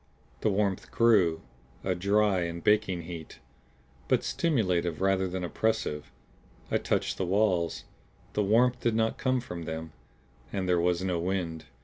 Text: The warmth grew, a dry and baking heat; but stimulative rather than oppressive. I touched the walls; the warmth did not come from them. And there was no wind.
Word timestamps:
The 0.39 0.49
warmth 0.49 0.89
grew, 0.89 1.43
a 1.83 1.93
dry 1.93 2.39
and 2.41 2.63
baking 2.63 3.03
heat; 3.03 3.37
but 4.07 4.23
stimulative 4.23 4.99
rather 4.99 5.27
than 5.27 5.43
oppressive. 5.43 6.11
I 6.71 6.79
touched 6.79 7.17
the 7.19 7.25
walls; 7.27 7.83
the 8.33 8.41
warmth 8.41 8.79
did 8.79 8.95
not 8.95 9.19
come 9.19 9.39
from 9.41 9.65
them. 9.65 9.91
And 10.51 10.67
there 10.67 10.81
was 10.81 11.03
no 11.03 11.19
wind. 11.19 11.65